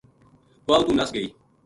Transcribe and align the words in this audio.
واہ 0.67 0.79
اُتو 0.79 0.93
نَس 0.97 1.09
گئی 1.15 1.27